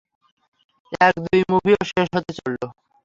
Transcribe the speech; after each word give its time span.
এক 1.01 1.15
দুই 1.25 1.39
মুভিও 1.51 1.81
শেষ 1.91 2.07
হতে 2.15 2.31
চললো। 2.37 2.67